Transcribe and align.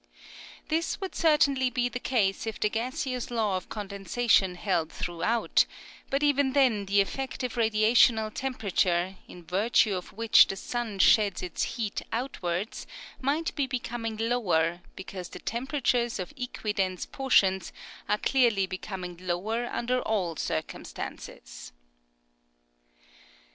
This 0.69 0.99
would 0.99 1.13
certainly 1.13 1.69
be 1.69 1.87
the 1.87 1.99
case 1.99 2.47
if 2.47 2.59
the 2.59 2.71
gaseous 2.71 3.29
law 3.29 3.55
of 3.55 3.69
condensation 3.69 4.55
held 4.55 4.91
throughout, 4.91 5.67
but 6.09 6.23
even 6.23 6.53
then 6.53 6.87
the 6.87 7.01
effective 7.01 7.53
radiational 7.53 8.31
temperature, 8.33 9.17
in 9.27 9.43
virtue 9.45 9.93
of 9.93 10.11
which 10.11 10.47
the 10.47 10.55
sun 10.55 10.97
sheds 10.97 11.41
his 11.41 11.63
heat 11.77 12.01
outwards, 12.11 12.87
might 13.21 13.53
be 13.55 13.67
becom 13.67 14.07
ing 14.07 14.17
lower, 14.17 14.81
because 14.95 15.29
the 15.29 15.37
temperatures 15.39 16.17
of 16.17 16.33
equi 16.35 16.73
dense 16.73 17.05
portions 17.05 17.71
are 18.09 18.17
clearly 18.17 18.65
becoming 18.65 19.15
lower 19.21 19.67
under 19.67 19.99
all 20.01 20.35
circumstances. 20.35 21.73